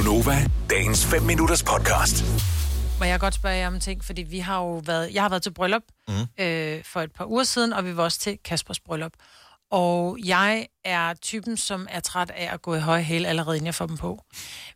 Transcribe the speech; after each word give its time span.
Gunova, 0.00 0.50
dagens 0.70 1.06
5 1.06 1.22
minutters 1.22 1.62
podcast. 1.62 2.24
Må 2.98 3.04
jeg 3.04 3.20
godt 3.20 3.34
spørge 3.34 3.56
jer 3.56 3.66
om 3.66 3.74
en 3.74 3.80
ting? 3.80 4.04
Fordi 4.04 4.22
vi 4.22 4.38
har 4.38 4.58
jo 4.58 4.82
været, 4.86 5.14
jeg 5.14 5.22
har 5.22 5.28
været 5.28 5.42
til 5.42 5.50
bryllup 5.50 5.82
mm. 6.08 6.44
øh, 6.44 6.84
for 6.84 7.00
et 7.00 7.12
par 7.12 7.24
uger 7.26 7.44
siden, 7.44 7.72
og 7.72 7.84
vi 7.84 7.96
var 7.96 8.02
også 8.02 8.20
til 8.20 8.38
Kaspers 8.44 8.80
bryllup. 8.80 9.12
Og 9.70 10.18
jeg 10.24 10.66
er 10.84 11.14
typen, 11.14 11.56
som 11.56 11.86
er 11.90 12.00
træt 12.00 12.30
af 12.30 12.54
at 12.54 12.62
gå 12.62 12.74
i 12.74 12.80
høje 12.80 13.02
hæle 13.02 13.28
allerede, 13.28 13.56
inden 13.56 13.66
jeg 13.66 13.74
får 13.74 13.86
dem 13.86 13.96
på. 13.96 14.20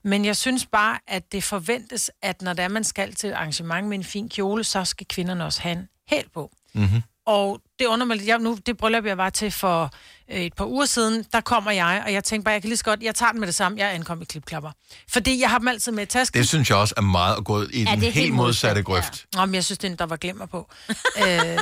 Men 0.02 0.24
jeg 0.24 0.36
synes 0.36 0.66
bare, 0.66 0.98
at 1.08 1.32
det 1.32 1.44
forventes, 1.44 2.10
at 2.22 2.42
når 2.42 2.52
der 2.52 2.68
man 2.68 2.84
skal 2.84 3.14
til 3.14 3.30
et 3.30 3.34
arrangement 3.34 3.88
med 3.88 3.98
en 3.98 4.04
fin 4.04 4.28
kjole, 4.28 4.64
så 4.64 4.84
skal 4.84 5.06
kvinderne 5.06 5.44
også 5.44 5.62
have 5.62 5.72
en 5.72 5.88
hæl 6.08 6.24
på. 6.34 6.50
Mm-hmm. 6.74 7.02
Og 7.26 7.60
det 7.78 7.86
under 7.86 8.06
mig 8.06 8.16
lidt. 8.16 8.28
Jeg, 8.28 8.38
nu, 8.38 8.58
det 8.66 8.76
bryllup, 8.76 9.04
jeg 9.04 9.18
var 9.18 9.30
til 9.30 9.50
for 9.50 9.90
øh, 10.30 10.40
et 10.40 10.54
par 10.54 10.64
uger 10.64 10.84
siden, 10.84 11.24
der 11.32 11.40
kommer 11.40 11.70
jeg, 11.70 12.02
og 12.06 12.12
jeg 12.12 12.24
tænker 12.24 12.44
bare, 12.44 12.52
jeg 12.52 12.62
kan 12.62 12.68
lige 12.68 12.76
så 12.76 12.84
godt, 12.84 13.02
jeg 13.02 13.14
tager 13.14 13.30
den 13.30 13.40
med 13.40 13.46
det 13.46 13.54
samme, 13.54 13.78
jeg 13.78 13.94
ankom 13.94 14.22
i 14.22 14.24
klipklapper. 14.24 14.70
Fordi 15.08 15.40
jeg 15.40 15.50
har 15.50 15.58
dem 15.58 15.68
altid 15.68 15.92
med 15.92 16.02
i 16.02 16.06
tasken. 16.06 16.38
Det 16.38 16.48
synes 16.48 16.70
jeg 16.70 16.78
også 16.78 16.94
er 16.96 17.00
meget 17.00 17.36
at 17.36 17.44
gå 17.44 17.62
i 17.62 17.64
den 17.64 17.72
det 17.72 17.86
er 17.86 17.96
helt, 17.96 18.14
helt 18.14 18.34
modsatte 18.34 18.82
modsat, 18.82 18.84
grøft. 18.84 19.26
Nå, 19.34 19.46
men 19.46 19.54
jeg 19.54 19.64
synes, 19.64 19.78
det 19.78 19.92
er, 19.92 19.96
der 19.96 20.06
var 20.06 20.16
glemmer 20.16 20.46
på. 20.46 20.68
øh, 20.88 21.58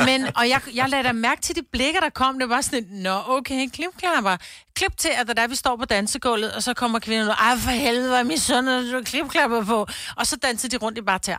men, 0.06 0.26
og 0.36 0.48
jeg, 0.48 0.60
jeg 0.74 0.88
lader 0.88 1.02
da 1.02 1.12
mærke 1.12 1.40
til 1.40 1.56
de 1.56 1.62
blikke, 1.72 2.00
der 2.00 2.10
kom. 2.10 2.38
Det 2.38 2.48
var 2.48 2.60
sådan 2.60 2.78
et, 2.78 2.90
nå, 2.90 3.22
okay, 3.26 3.68
klipklapper. 3.68 4.36
Klip 4.74 4.96
til, 4.96 5.10
at 5.18 5.36
der 5.36 5.48
vi 5.48 5.54
står 5.54 5.76
på 5.76 5.84
dansegulvet, 5.84 6.52
og 6.52 6.62
så 6.62 6.74
kommer 6.74 6.98
kvinden 6.98 7.26
ud, 7.28 7.32
ej, 7.40 7.56
for 7.56 7.70
helvede, 7.70 8.08
hvor 8.08 8.16
er 8.16 8.22
min 8.22 8.38
søn, 8.38 8.68
og 8.68 8.82
du 8.82 9.02
klipklapper 9.04 9.64
på. 9.64 9.86
Og 10.16 10.26
så 10.26 10.36
danser 10.36 10.68
de 10.68 10.76
rundt 10.76 10.98
i 10.98 11.00
bare 11.00 11.18
tær. 11.18 11.36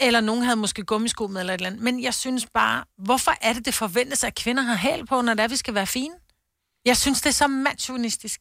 Eller 0.00 0.20
nogen 0.20 0.42
havde 0.42 0.56
måske 0.56 0.82
gummisko 0.82 1.26
med 1.26 1.40
eller 1.40 1.54
et 1.54 1.58
eller 1.58 1.66
andet. 1.70 1.82
Men 1.82 2.02
jeg 2.02 2.14
synes 2.14 2.46
bare, 2.54 2.84
hvorfor 3.04 3.32
er 3.40 3.52
det, 3.52 3.64
det 3.64 3.74
forventes, 3.74 4.24
at 4.24 4.34
kvinder 4.34 4.62
har 4.62 4.74
hæl 4.76 5.06
på, 5.06 5.20
når 5.20 5.34
det 5.34 5.42
er, 5.42 5.48
vi 5.48 5.56
skal 5.56 5.74
være 5.74 5.86
fine? 5.86 6.14
Jeg 6.84 6.96
synes, 6.96 7.20
det 7.20 7.28
er 7.28 7.34
så 7.34 7.46
mandsjuvenistisk. 7.46 8.40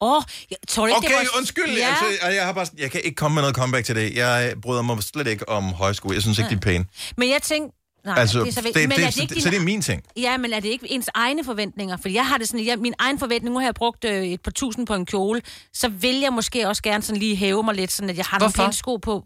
Åh, 0.00 0.16
oh, 0.16 0.22
jeg 0.50 0.56
tror 0.68 0.86
ikke, 0.86 0.96
Okay, 0.98 1.08
det 1.08 1.16
var... 1.16 1.38
undskyld. 1.38 1.76
Ja. 1.76 1.88
Altså, 1.88 2.28
jeg, 2.28 2.44
har 2.44 2.52
bare, 2.52 2.66
jeg 2.78 2.90
kan 2.90 3.00
ikke 3.04 3.14
komme 3.14 3.34
med 3.34 3.42
noget 3.42 3.56
comeback 3.56 3.86
til 3.86 3.96
det. 3.96 4.14
Jeg 4.14 4.54
bryder 4.62 4.82
mig 4.82 5.02
slet 5.02 5.26
ikke 5.26 5.48
om 5.48 5.64
højsko. 5.64 6.12
Jeg 6.12 6.22
synes 6.22 6.38
ikke, 6.38 6.50
de 6.50 6.54
er 6.54 6.60
pæne. 6.60 6.84
Men 7.16 7.30
jeg 7.30 7.42
tænkte... 7.42 7.78
Nej, 8.04 8.18
Altså, 8.18 8.40
det 8.40 8.48
er 8.48 8.52
så, 8.52 8.60
det, 8.60 8.74
men 8.74 8.90
det, 8.90 9.04
er 9.04 9.10
det 9.10 9.20
ikke 9.20 9.34
det, 9.34 9.42
så 9.42 9.50
det 9.50 9.56
er 9.56 9.60
min 9.60 9.82
ting. 9.82 10.02
Ja, 10.16 10.36
men 10.36 10.52
er 10.52 10.60
det 10.60 10.68
ikke 10.68 10.90
ens 10.90 11.08
egne 11.14 11.44
forventninger? 11.44 11.96
Fordi 11.96 12.14
jeg 12.14 12.26
har 12.26 12.38
det 12.38 12.48
sådan, 12.48 12.66
jeg, 12.66 12.78
min 12.78 12.94
egen 12.98 13.18
forventning, 13.18 13.52
nu 13.52 13.58
har 13.58 13.66
jeg 13.66 13.74
brugt 13.74 14.04
øh, 14.04 14.24
et 14.24 14.42
par 14.42 14.50
tusind 14.50 14.86
på 14.86 14.94
en 14.94 15.06
kjole, 15.06 15.42
så 15.72 15.88
vil 15.88 16.20
jeg 16.20 16.32
måske 16.32 16.68
også 16.68 16.82
gerne 16.82 17.02
sådan 17.02 17.20
lige 17.20 17.36
hæve 17.36 17.62
mig 17.62 17.74
lidt, 17.74 17.92
sådan 17.92 18.10
at 18.10 18.16
jeg 18.16 18.24
har 18.24 18.38
Hvorfor? 18.38 18.56
nogle 18.56 18.68
pæne 18.68 18.76
sko 18.76 18.96
på. 18.96 19.24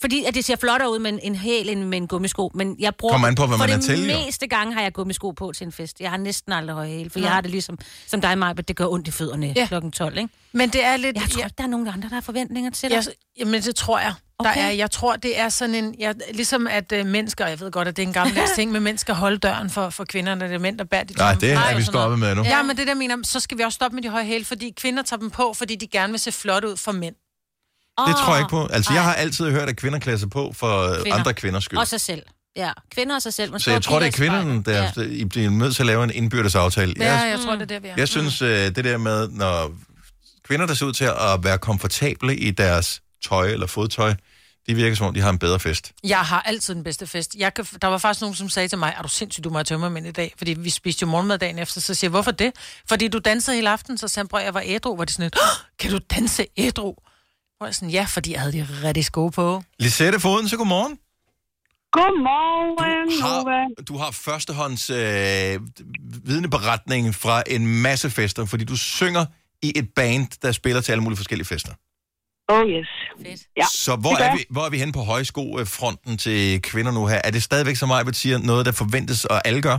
Fordi 0.00 0.24
at 0.24 0.34
det 0.34 0.44
ser 0.44 0.56
flottere 0.56 0.90
ud 0.92 0.98
med 0.98 1.12
en, 1.12 1.18
en 1.22 1.34
hæl 1.34 1.68
end 1.68 1.82
med 1.84 1.98
en 1.98 2.08
gummisko. 2.08 2.50
Men 2.54 2.76
jeg 2.78 2.94
bruger... 2.94 3.14
Kommer 3.14 3.28
an 3.28 3.34
på, 3.34 3.46
hvad 3.46 3.58
for 3.58 3.64
man 3.64 3.70
er 3.70 3.76
det 3.76 3.84
til, 3.84 4.08
jo. 4.08 4.18
meste 4.26 4.46
gange 4.46 4.74
har 4.74 4.82
jeg 4.82 4.92
gummisko 4.92 5.30
på 5.30 5.52
til 5.52 5.64
en 5.66 5.72
fest. 5.72 6.00
Jeg 6.00 6.10
har 6.10 6.16
næsten 6.16 6.52
aldrig 6.52 6.74
høje 6.74 6.88
hæl, 6.88 7.10
for 7.10 7.18
jeg 7.20 7.30
har 7.30 7.40
det 7.40 7.50
ligesom 7.50 7.78
som 8.06 8.20
dig, 8.20 8.38
Maja, 8.38 8.52
det 8.52 8.76
gør 8.76 8.86
ondt 8.86 9.08
i 9.08 9.10
fødderne 9.10 9.46
Ja. 9.46 9.52
ja. 9.56 9.66
klokken 9.66 9.92
12, 9.92 10.18
ikke? 10.18 10.28
Men 10.52 10.68
det 10.70 10.84
er 10.84 10.96
lidt... 10.96 11.16
Jeg 11.16 11.30
tror 11.30 11.44
ikke, 11.44 11.54
der 11.58 11.64
er 11.64 11.68
nogen 11.68 11.88
andre, 11.88 12.08
der 12.08 12.14
har 12.14 12.20
forventninger 12.20 12.70
til 12.70 12.90
dig. 12.90 12.96
Jeg, 12.96 13.04
jamen, 13.38 13.62
det 13.62 13.76
tror 13.76 13.98
jeg. 13.98 14.14
Der 14.42 14.50
Okay. 14.50 14.64
er, 14.66 14.70
jeg 14.70 14.90
tror, 14.90 15.16
det 15.16 15.38
er 15.40 15.48
sådan 15.48 15.74
en... 15.74 15.94
Jeg, 15.98 16.14
ligesom 16.34 16.66
at 16.66 16.92
øh, 16.92 17.06
mennesker, 17.06 17.46
jeg 17.46 17.60
ved 17.60 17.70
godt, 17.70 17.88
at 17.88 17.96
det 17.96 18.02
er 18.02 18.06
en 18.06 18.12
gammeldags 18.12 18.50
ting, 18.58 18.72
men 18.72 18.82
mænd 18.82 18.98
skal 18.98 19.14
holde 19.14 19.38
døren 19.38 19.70
for, 19.70 19.90
for 19.90 20.04
kvinderne, 20.04 20.44
det 20.44 20.54
er 20.54 20.58
mænd, 20.58 20.78
der 20.78 20.84
bærer 20.84 21.04
de 21.04 21.14
Nej, 21.14 21.34
det 21.34 21.52
er 21.52 21.76
vi 21.76 21.82
stoppet 21.82 22.18
med 22.18 22.34
nu. 22.34 22.42
Ja, 22.44 22.62
men 22.62 22.76
det 22.76 22.86
der 22.86 22.94
mener, 22.94 23.16
så 23.22 23.40
skal 23.40 23.58
vi 23.58 23.62
også 23.62 23.76
stoppe 23.76 23.94
med 23.94 24.02
de 24.02 24.08
høje 24.08 24.24
hæle, 24.24 24.44
fordi 24.44 24.72
kvinder 24.80 25.02
tager 25.02 25.20
dem 25.20 25.30
på, 25.30 25.52
fordi 25.54 25.74
de 25.74 25.86
gerne 25.86 26.12
vil 26.12 26.20
se 26.20 26.32
flot 26.32 26.64
ud 26.64 26.76
for 26.76 26.92
mænd. 26.92 27.14
Det 27.98 28.16
tror 28.16 28.32
jeg 28.32 28.40
ikke 28.40 28.50
på. 28.50 28.66
Altså, 28.66 28.92
jeg 28.92 29.02
nej. 29.02 29.04
har 29.12 29.14
altid 29.14 29.50
hørt, 29.50 29.68
at 29.68 29.76
kvinder 29.76 29.98
klæder 29.98 30.18
sig 30.18 30.30
på 30.30 30.52
for 30.56 30.86
kvinder. 30.86 31.02
Kvinder. 31.02 31.18
andre 31.18 31.34
kvinders 31.34 31.64
skyld. 31.64 31.78
Og 31.78 31.86
sig 31.88 32.00
selv. 32.00 32.22
Ja, 32.56 32.72
kvinder 32.94 33.14
og 33.16 33.22
sig 33.22 33.34
selv. 33.34 33.50
Man 33.50 33.60
Så 33.60 33.70
jeg 33.70 33.82
tror, 33.82 33.98
det 33.98 34.06
er 34.08 34.12
kvinderne, 34.12 34.62
der 34.62 35.02
I 35.02 35.24
bliver 35.24 35.50
nødt 35.50 35.74
til 35.76 35.82
at 35.82 35.86
lave 35.86 36.04
en 36.04 36.10
indbyrdes 36.10 36.54
aftale. 36.54 36.94
Ja, 36.98 37.14
Jeg, 37.18 37.30
jeg 37.30 37.40
tror, 37.40 37.52
det 37.52 37.62
er 37.62 37.66
der, 37.66 37.78
vi 37.80 37.88
er. 37.88 37.94
jeg 37.96 38.08
synes, 38.08 38.42
øh, 38.42 38.48
det 38.48 38.84
der 38.84 38.96
med, 38.98 39.28
når 39.28 39.72
kvinder, 40.48 40.66
der 40.66 40.74
ser 40.74 40.86
ud 40.86 40.92
til 40.92 41.04
at 41.04 41.44
være 41.44 41.58
komfortable 41.58 42.36
i 42.36 42.50
deres 42.50 43.00
tøj 43.28 43.46
eller 43.48 43.66
fodtøj, 43.66 44.14
de 44.68 44.74
virker 44.74 44.96
som 44.96 45.06
om, 45.06 45.14
de 45.14 45.20
har 45.20 45.30
en 45.30 45.38
bedre 45.38 45.60
fest. 45.60 45.92
Jeg 46.04 46.18
har 46.18 46.42
altid 46.42 46.74
den 46.74 46.84
bedste 46.84 47.06
fest. 47.06 47.34
Jeg 47.38 47.54
kan, 47.54 47.66
der 47.82 47.88
var 47.88 47.98
faktisk 47.98 48.20
nogen, 48.20 48.36
som 48.36 48.48
sagde 48.48 48.68
til 48.68 48.78
mig, 48.78 48.94
er 48.98 49.02
du 49.02 49.08
sindssyg, 49.08 49.44
du 49.44 49.50
må 49.50 49.58
have 49.58 49.64
tømmermænd 49.64 50.06
i 50.06 50.10
dag? 50.12 50.34
Fordi 50.38 50.54
vi 50.58 50.70
spiste 50.70 51.02
jo 51.02 51.06
morgenmad 51.08 51.38
dagen 51.38 51.58
efter. 51.58 51.80
Så 51.80 51.94
siger 51.94 52.08
jeg, 52.08 52.10
hvorfor 52.10 52.30
det? 52.30 52.52
Fordi 52.88 53.08
du 53.08 53.18
dansede 53.18 53.56
hele 53.56 53.70
aften, 53.70 53.98
så 53.98 54.08
sagde 54.08 54.24
han, 54.24 54.28
"Bror, 54.28 54.38
jeg 54.38 54.54
var 54.54 54.62
ædru. 54.64 54.96
Var 54.96 55.04
det 55.04 55.14
sådan 55.14 55.26
et, 55.26 55.36
"Åh, 55.36 55.48
kan 55.78 55.90
du 55.90 55.98
danse 56.10 56.46
ædru? 56.56 56.94
Hvor 57.56 57.66
jeg 57.66 57.74
sådan, 57.74 57.90
ja, 57.90 58.04
fordi 58.14 58.32
jeg 58.32 58.40
havde 58.40 58.52
de 58.52 58.66
rigtig 58.88 59.04
sko 59.04 59.28
på. 59.28 59.62
Lisette 59.78 60.20
Foden, 60.20 60.48
så 60.48 60.56
godmorgen. 60.56 60.98
Godmorgen, 61.98 63.08
Nova. 63.24 63.58
Har, 63.60 63.84
du 63.90 63.94
har 64.02 64.10
førstehånds 64.26 64.90
øh, 64.90 65.54
vidneberetning 66.30 67.04
fra 67.22 67.36
en 67.54 67.82
masse 67.86 68.08
fester, 68.10 68.42
fordi 68.52 68.64
du 68.64 68.76
synger 68.76 69.24
i 69.62 69.68
et 69.80 69.88
band, 69.96 70.28
der 70.42 70.52
spiller 70.52 70.80
til 70.80 70.92
alle 70.92 71.02
mulige 71.04 71.20
forskellige 71.22 71.48
fester. 71.54 71.72
Oh 72.54 72.64
yes. 72.76 72.90
Fedt. 73.22 73.42
Ja, 73.60 73.66
Så 73.86 73.92
hvor 74.02 74.14
er, 74.24 74.30
vi, 74.36 74.40
hvor 74.54 74.64
er 74.66 74.70
vi 74.74 74.78
henne 74.82 74.94
på 74.98 75.02
højskofronten 75.12 76.12
til 76.24 76.40
kvinder 76.70 76.92
nu 76.98 77.02
her? 77.12 77.20
Er 77.28 77.32
det 77.36 77.42
stadigvæk, 77.42 77.76
som 77.76 77.88
Majbet 77.88 78.16
siger, 78.22 78.36
noget, 78.50 78.62
der 78.66 78.72
forventes, 78.82 79.24
og 79.24 79.38
alle 79.48 79.62
gør? 79.68 79.78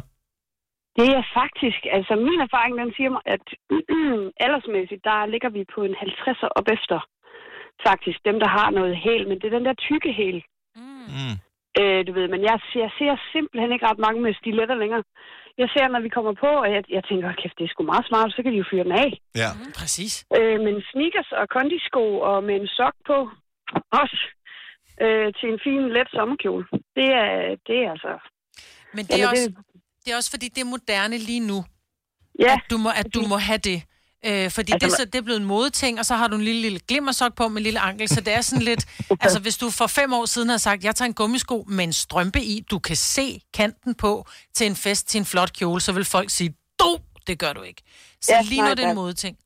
Det 1.00 1.10
er 1.20 1.24
faktisk, 1.40 1.82
altså 1.98 2.14
min 2.28 2.40
erfaring, 2.48 2.74
den 2.82 2.90
siger 2.98 3.12
mig, 3.16 3.24
at 3.36 3.46
aldersmæssigt, 4.46 5.02
der 5.10 5.18
ligger 5.34 5.50
vi 5.58 5.62
på 5.76 5.80
en 5.88 5.96
50'er 6.06 6.50
op 6.60 6.68
efter. 6.78 7.00
Faktisk, 7.90 8.20
dem 8.30 8.38
der 8.44 8.50
har 8.58 8.70
noget 8.80 8.94
hæl, 9.06 9.24
men 9.30 9.38
det 9.40 9.46
er 9.48 9.58
den 9.58 9.66
der 9.70 9.74
tykke 9.88 10.12
hæl. 10.20 10.40
Mm. 10.76 11.34
Øh, 11.80 12.00
du 12.08 12.12
ved, 12.18 12.28
men 12.34 12.42
jeg, 12.50 12.58
ser- 12.70 12.82
jeg 12.86 12.92
ser 13.00 13.14
simpelthen 13.34 13.72
ikke 13.74 13.88
ret 13.90 14.00
mange 14.06 14.20
med 14.26 14.34
stiletter 14.42 14.76
længere. 14.84 15.04
Jeg 15.62 15.70
ser, 15.74 15.86
når 15.88 16.02
vi 16.06 16.10
kommer 16.18 16.34
på, 16.46 16.50
og 16.64 16.68
jeg, 16.76 16.82
jeg 16.96 17.04
tænker, 17.10 17.28
kæft, 17.42 17.58
det 17.58 17.64
er 17.66 17.72
sgu 17.74 17.84
meget 17.94 18.06
smart, 18.10 18.30
så 18.36 18.40
kan 18.44 18.52
de 18.54 18.58
jo 18.64 18.70
fyre 18.72 18.84
den 18.88 18.96
af. 19.06 19.12
Ja. 19.42 19.50
Præcis. 19.80 20.14
Øh, 20.38 20.58
men 20.66 20.76
sneakers 20.92 21.32
og 21.42 21.46
kondisko 21.58 22.04
og 22.30 22.38
med 22.48 22.56
en 22.62 22.68
sok 22.78 22.96
på, 23.10 23.18
også 24.02 24.20
øh, 25.04 25.28
til 25.40 25.48
en 25.54 25.60
fin, 25.66 25.82
let 25.98 26.10
sommerkjole. 26.18 26.66
Det 26.98 27.08
er, 27.24 27.30
det 27.68 27.78
er 27.86 27.90
altså... 27.96 28.12
Men 28.96 29.04
det 29.06 29.14
er, 29.14 29.18
Jamen, 29.18 29.32
også, 29.34 29.50
det- 29.50 29.58
det 30.04 30.10
er 30.14 30.18
også, 30.22 30.32
fordi 30.36 30.48
det 30.56 30.62
er 30.66 30.70
moderne 30.76 31.18
lige 31.30 31.44
nu, 31.52 31.60
Ja, 32.46 32.54
at 32.54 32.62
du 32.72 32.78
må, 32.86 32.90
at 33.02 33.08
du 33.16 33.22
må 33.32 33.38
have 33.50 33.62
det. 33.72 33.80
Øh, 34.30 34.52
fordi 34.58 34.72
altså, 34.74 34.88
det, 34.88 34.92
så, 35.00 35.06
det 35.06 35.16
er 35.16 35.22
blevet 35.22 35.40
en 35.40 35.50
modeting, 35.56 36.00
og 36.00 36.06
så 36.06 36.16
har 36.16 36.28
du 36.28 36.36
en 36.36 36.46
lille, 36.50 36.62
lille 36.62 36.80
glimmersok 36.90 37.36
på 37.36 37.48
med 37.48 37.58
en 37.58 37.64
lille 37.64 37.80
ankel, 37.80 38.08
så 38.10 38.22
det 38.22 38.34
er 38.38 38.42
sådan 38.42 38.66
lidt... 38.72 38.84
altså, 39.24 39.40
hvis 39.46 39.58
du 39.58 39.68
for 39.80 39.88
fem 40.00 40.14
år 40.14 40.26
siden 40.26 40.50
har 40.50 40.58
sagt, 40.58 40.84
jeg 40.84 40.96
tager 40.96 41.10
en 41.10 41.14
gummisko 41.14 41.58
med 41.68 41.84
en 41.84 41.94
strømpe 41.94 42.40
i, 42.54 42.66
du 42.72 42.80
kan 42.80 42.96
se 42.96 43.42
kanten 43.54 43.96
på 43.96 44.12
til 44.54 44.68
en 44.68 44.76
fest, 44.76 45.04
til 45.10 45.18
en 45.20 45.26
flot 45.26 45.52
kjole, 45.54 45.82
så 45.82 45.92
vil 45.94 46.06
folk 46.06 46.30
sige, 46.30 46.52
du, 46.80 46.92
det 47.28 47.40
gør 47.40 47.54
du 47.54 47.62
ikke. 47.62 47.82
Så 48.22 48.32
Ja, 48.34 48.42
lige 48.42 48.62
nu 48.62 48.68
er 48.68 48.76
det 48.76 48.86
en 48.90 48.96
modeting. 48.96 49.38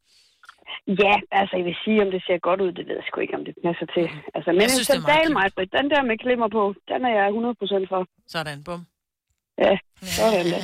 Ja, 1.04 1.16
altså 1.40 1.54
jeg 1.58 1.66
vil 1.66 1.78
sige, 1.84 1.98
om 2.06 2.10
det 2.16 2.22
ser 2.28 2.38
godt 2.50 2.60
ud, 2.62 2.72
det 2.78 2.84
ved 2.88 2.96
jeg 3.00 3.06
sgu 3.08 3.20
ikke, 3.26 3.36
om 3.40 3.46
det 3.46 3.54
passer 3.66 3.88
til. 3.96 4.06
Altså, 4.36 4.50
men 4.52 4.62
Jeg 4.62 4.70
en 4.70 4.70
synes, 4.70 4.90
meget 4.90 5.54
sandal, 5.58 5.82
den 5.82 5.88
der 5.94 6.02
med 6.10 6.18
klimmer 6.26 6.50
på, 6.58 6.64
den 6.92 7.00
er 7.10 7.14
jeg 7.20 7.28
100% 7.30 7.94
for. 7.94 8.02
Sådan, 8.36 8.64
bum. 8.64 8.91
Ja, 9.66 9.74
sådan 10.18 10.46
der. 10.54 10.64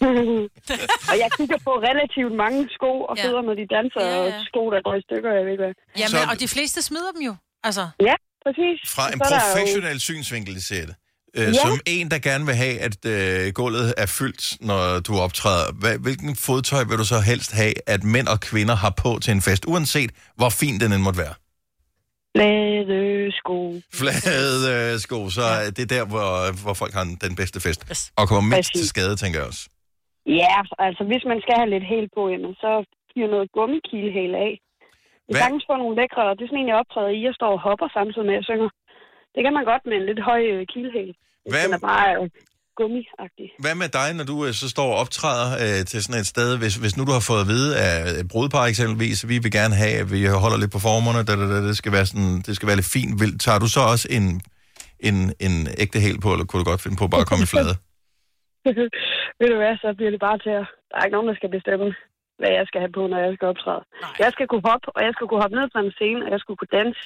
og 1.10 1.14
jeg 1.22 1.28
kigger 1.38 1.58
på 1.66 1.70
relativt 1.88 2.32
mange 2.44 2.60
sko 2.76 2.90
og 3.10 3.14
Ja. 3.16 3.22
fødder, 3.24 3.42
når 3.48 3.54
de 3.60 3.66
danser, 3.76 4.02
Ja, 4.10 4.18
og 4.20 4.26
ja. 4.28 4.44
sko, 4.48 4.62
der 4.74 4.80
går 4.86 4.94
i 5.00 5.02
stykker, 5.08 5.30
jeg 5.38 5.42
ved 5.44 5.52
ikke 5.54 5.64
hvad. 5.64 5.74
Jamen, 6.00 6.08
Så- 6.08 6.30
og 6.32 6.36
de 6.40 6.48
fleste 6.48 6.78
smider 6.82 7.10
dem 7.16 7.22
jo. 7.30 7.34
Altså, 7.68 7.84
Ja, 8.08 8.14
præcis. 8.46 8.76
Fra 8.96 9.04
en 9.12 9.18
Så 9.18 9.24
der 9.30 9.36
jo- 9.36 9.40
professionel 9.52 10.00
synsvinkel, 10.00 10.54
Lisette. 10.54 10.94
Øh, 11.36 11.42
Ja. 11.48 11.52
Som 11.52 11.80
en, 11.86 12.10
der 12.10 12.18
gerne 12.18 12.46
vil 12.46 12.54
have, 12.54 12.76
at 12.88 12.96
øh, 13.14 13.52
gulvet 13.52 13.94
er 13.96 14.06
fyldt, 14.06 14.44
når 14.68 15.00
du 15.00 15.12
optræder. 15.26 15.72
Hvad, 15.72 15.98
hvilken 15.98 16.36
fodtøj 16.36 16.82
vil 16.88 16.98
du 16.98 17.04
så 17.04 17.20
helst 17.20 17.52
have, 17.52 17.74
at 17.86 18.04
mænd 18.04 18.28
og 18.28 18.40
kvinder 18.40 18.74
har 18.74 18.90
på 19.02 19.18
til 19.22 19.32
en 19.32 19.42
fest, 19.42 19.64
uanset 19.66 20.10
hvor 20.36 20.50
fin 20.50 20.80
den 20.80 20.92
end 20.92 21.02
måtte 21.02 21.18
være? 21.18 21.34
Flade 22.36 23.32
sko. 23.40 23.58
Flade 24.00 25.00
sko, 25.04 25.18
så 25.36 25.44
ja. 25.52 25.66
det 25.76 25.82
er 25.86 25.90
der, 25.96 26.04
hvor, 26.12 26.28
hvor 26.64 26.74
folk 26.82 26.92
har 26.98 27.04
den 27.26 27.34
bedste 27.40 27.58
fest. 27.66 27.80
Yes. 27.90 28.00
Og 28.18 28.24
kommer 28.28 28.44
mindst 28.52 28.70
Præcis. 28.72 28.80
til 28.80 28.88
skade, 28.94 29.14
tænker 29.22 29.38
jeg 29.40 29.48
også. 29.52 29.62
Ja, 30.42 30.56
altså 30.86 31.02
hvis 31.10 31.24
man 31.30 31.38
skal 31.44 31.54
have 31.60 31.70
lidt 31.74 31.86
hæl 31.92 32.06
på, 32.16 32.22
jamen, 32.32 32.54
så 32.64 32.70
fyrer 33.10 33.30
noget 33.34 33.48
gummikilhæl 33.56 34.32
af. 34.46 34.52
Det 35.26 35.32
Hvad? 35.32 35.40
er 35.40 35.44
sagtens 35.44 35.64
få 35.70 35.74
nogle 35.82 35.96
lækre, 36.00 36.22
og 36.30 36.34
det 36.36 36.42
er 36.44 36.50
sådan 36.50 36.62
en, 36.62 36.70
jeg 36.72 36.80
optræder 36.82 37.12
i. 37.16 37.20
Jeg 37.28 37.34
står 37.38 37.50
og 37.56 37.60
hopper 37.68 37.88
samtidig 37.96 38.26
med, 38.28 38.34
at 38.36 38.40
jeg 38.40 38.48
synger. 38.50 38.68
Det 39.34 39.40
kan 39.44 39.54
man 39.58 39.64
godt 39.72 39.82
med 39.88 39.96
en 40.00 40.06
lidt 40.10 40.22
høj 40.30 40.42
øh, 40.54 40.62
kilhæl. 40.74 41.10
Hvad- 41.50 41.64
Den 41.66 41.72
er 41.78 41.84
bare 41.90 42.06
øh, 42.16 42.24
gummiagtig. 42.80 43.48
Hvad 43.64 43.74
med 43.82 43.88
dig, 43.98 44.08
når 44.18 44.26
du 44.32 44.36
øh, 44.46 44.52
så 44.60 44.66
står 44.74 44.88
og 44.92 44.98
optræder 45.02 45.48
øh, 45.64 45.80
til 45.90 45.98
sådan 46.04 46.20
et 46.22 46.28
sted, 46.34 46.48
hvis, 46.60 46.74
hvis 46.82 46.94
nu 46.96 47.02
du 47.08 47.14
har 47.18 47.24
fået 47.30 47.42
at 47.44 47.50
vide 47.54 47.70
af 47.86 47.92
et 48.20 48.26
brudepar 48.32 48.64
eksempelvis, 48.72 49.18
vi 49.32 49.36
vil 49.44 49.52
gerne 49.58 49.74
have, 49.82 49.96
at 50.02 50.08
vi 50.14 50.20
holder 50.44 50.58
lidt 50.62 50.72
på 50.76 50.80
formerne, 50.88 51.20
da, 51.28 51.32
da, 51.40 51.46
da, 51.54 51.58
det, 51.68 51.76
skal 51.80 51.92
være 51.96 52.06
sådan, 52.10 52.34
det 52.46 52.52
skal 52.56 52.68
være 52.68 52.80
lidt 52.80 52.94
fint. 52.96 53.12
Vil, 53.20 53.30
tager 53.44 53.60
du 53.64 53.68
så 53.76 53.82
også 53.92 54.06
en, 54.18 54.26
en, 55.08 55.16
en 55.46 55.54
ægte 55.82 55.98
hæl 56.04 56.18
på, 56.24 56.28
eller 56.34 56.46
kunne 56.46 56.62
du 56.62 56.68
godt 56.72 56.82
finde 56.84 56.98
på 57.00 57.06
bare 57.12 57.24
at 57.24 57.30
komme 57.30 57.46
i 57.46 57.52
flade? 57.54 57.74
Ved 59.40 59.48
du 59.52 59.56
hvad, 59.62 59.74
så 59.82 59.88
bliver 59.98 60.12
det 60.14 60.22
bare 60.28 60.38
til 60.44 60.52
at... 60.60 60.66
Der 60.88 60.96
er 60.96 61.04
ikke 61.06 61.16
nogen, 61.16 61.30
der 61.30 61.38
skal 61.40 61.50
bestemme, 61.56 61.86
hvad 62.40 62.52
jeg 62.58 62.64
skal 62.68 62.80
have 62.84 62.94
på, 62.98 63.02
når 63.06 63.18
jeg 63.24 63.30
skal 63.36 63.48
optræde. 63.52 63.82
Nej. 64.04 64.22
Jeg 64.24 64.30
skal 64.34 64.46
kunne 64.50 64.66
hoppe, 64.70 64.86
og 64.96 65.00
jeg 65.06 65.12
skal 65.14 65.26
kunne 65.26 65.42
hoppe 65.44 65.56
ned 65.58 65.66
på 65.74 65.78
en 65.84 65.92
scene, 65.98 66.20
og 66.24 66.30
jeg 66.34 66.40
skal 66.40 66.54
kunne 66.56 66.74
danse. 66.78 67.02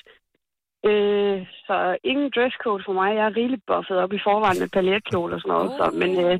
Øh, 0.88 1.47
så 1.67 1.99
ingen 2.05 2.31
dresscode 2.35 2.82
for 2.87 2.93
mig. 2.93 3.09
Jeg 3.17 3.27
er 3.27 3.37
rigeligt 3.37 3.67
buffet 3.67 3.97
op 3.97 4.12
i 4.12 4.25
forvejen 4.27 4.61
med 4.61 4.69
paljetkjole 4.69 5.35
og 5.35 5.41
sådan 5.41 5.55
noget. 5.55 5.71
Så, 5.79 5.85
men 6.03 6.11
øh, 6.25 6.38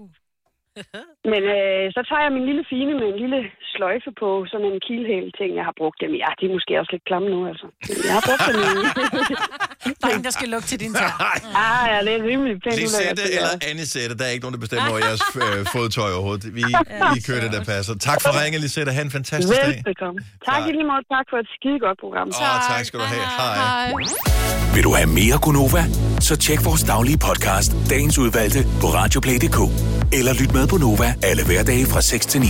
Men 1.33 1.43
øh, 1.59 1.85
så 1.97 2.01
tager 2.09 2.23
jeg 2.23 2.33
min 2.33 2.47
lille 2.47 2.65
fine 2.71 2.95
med 2.95 3.07
en 3.09 3.19
lille 3.23 3.41
sløjfe 3.73 4.13
på, 4.21 4.47
sådan 4.51 4.67
en 4.73 4.81
kilhæl 4.87 5.33
ting, 5.39 5.57
jeg 5.57 5.65
har 5.65 5.75
brugt 5.81 6.01
dem. 6.01 6.13
Ja, 6.23 6.31
de 6.41 6.47
er 6.47 6.53
måske 6.57 6.79
også 6.81 6.93
lidt 6.93 7.05
klamme 7.05 7.29
nu, 7.31 7.47
altså. 7.51 7.67
Jeg 8.07 8.15
har 8.17 8.25
brugt 8.29 8.45
dem. 8.49 8.59
Der 9.85 10.07
er 10.07 10.09
ingen, 10.09 10.25
der 10.25 10.31
skal 10.31 10.49
lukke 10.49 10.69
til 10.69 10.81
din 10.81 10.95
tær. 10.95 11.11
ah, 11.55 11.89
ja, 11.93 11.99
det 12.11 12.21
er 12.21 12.25
rimelig 12.31 12.55
pænt. 12.65 12.77
Lisette 12.77 13.23
eller 13.37 13.49
der. 13.61 13.69
Anisette, 13.71 14.19
der 14.19 14.25
er 14.25 14.29
ikke 14.29 14.43
nogen, 14.45 14.55
der 14.55 14.61
bestemmer 14.61 14.89
over 14.91 14.99
jeres 14.99 15.23
øh, 15.37 15.67
fodtøj 15.75 16.11
overhovedet. 16.13 16.55
Vi, 16.55 16.65
vi 17.15 17.21
kører 17.21 17.41
det, 17.41 17.53
der 17.53 17.65
passer. 17.65 17.95
Tak 17.95 18.23
for 18.23 18.45
ringe, 18.45 18.59
Lisette. 18.59 18.93
Ha' 18.93 19.03
en 19.03 19.11
fantastisk 19.11 19.61
dag. 19.61 19.69
Velbekomme. 19.69 20.21
Tak 20.49 20.61
i 20.69 20.73
lige 20.73 20.85
måde. 20.91 21.03
Tak 21.17 21.27
for 21.31 21.37
et 21.37 21.49
skide 21.57 21.79
godt 21.87 21.99
program. 22.05 22.29
Åh, 22.29 22.55
oh, 22.55 22.61
tak 22.77 22.85
skal 22.85 23.01
du 23.01 23.05
have. 23.05 23.23
Hej. 23.23 23.93
Vil 24.75 24.85
du 24.85 24.95
have 24.95 25.07
mere 25.07 25.39
Gunova? 25.43 25.85
Så 26.21 26.37
tjek 26.37 26.65
vores 26.65 26.83
daglige 26.83 27.19
podcast, 27.19 27.73
dagens 27.91 28.19
udvalgte, 28.19 28.59
på 28.81 28.87
radioplay.dk. 28.87 29.59
Eller 30.13 30.33
lyt 30.41 30.53
med 30.53 30.67
på 30.69 30.77
Nova 30.77 31.15
alle 31.23 31.45
hverdage 31.47 31.87
fra 31.87 32.01
6 32.01 32.27
til 32.27 32.41
9. 32.41 32.47